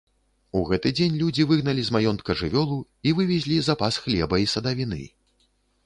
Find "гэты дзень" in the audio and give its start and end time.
0.69-1.19